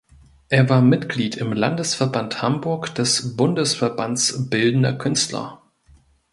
Er 0.49 0.67
war 0.67 0.81
Mitglied 0.81 1.37
im 1.37 1.53
Landesverband 1.53 2.41
Hamburg 2.41 2.95
des 2.95 3.35
Bundesverbands 3.37 4.49
Bildender 4.49 4.93
Künstler. 4.93 5.61